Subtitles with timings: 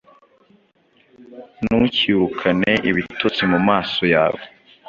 [1.63, 4.41] Ntukirukane ibitotsi mumaso yawe!